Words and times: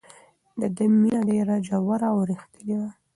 د 0.59 0.61
ده 0.75 0.85
مینه 0.99 1.21
ډېره 1.29 1.55
ژوره 1.67 2.07
او 2.13 2.17
رښتینې 2.29 2.75
وه. 2.81 2.91